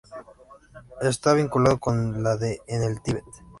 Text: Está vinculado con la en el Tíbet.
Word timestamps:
Está 1.01 1.33
vinculado 1.35 1.79
con 1.79 2.23
la 2.23 2.33
en 2.33 2.81
el 2.81 3.03
Tíbet. 3.03 3.23